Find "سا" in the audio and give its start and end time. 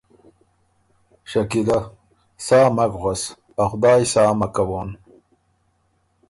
2.45-2.59, 4.13-4.23